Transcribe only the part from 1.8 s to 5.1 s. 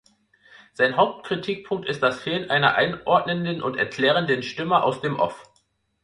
ist das Fehlen einer einordnenden und erklärenden Stimme aus